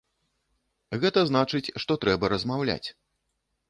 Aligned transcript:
Гэта 1.03 1.25
значыць, 1.33 1.73
што 1.87 2.01
трэба 2.07 2.35
размаўляць. 2.37 2.85